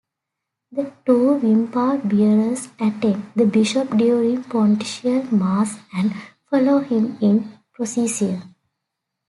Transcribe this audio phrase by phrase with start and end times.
[0.71, 6.11] The two vimpa-bearers attend the bishop during Pontifical Mass, and
[6.49, 8.55] follow him in procession.